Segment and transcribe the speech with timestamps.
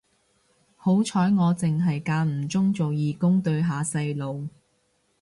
[0.77, 4.47] 好彩我剩係間唔中做義工對下細路